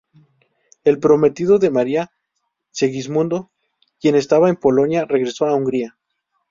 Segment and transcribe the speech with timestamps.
[0.83, 2.09] El prometido de María,
[2.71, 3.51] Segismundo,
[3.99, 5.95] quien estaba en Polonia, regresó a Hungría.